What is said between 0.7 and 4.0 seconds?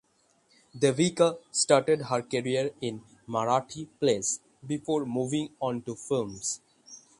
Devika started her career in Marathi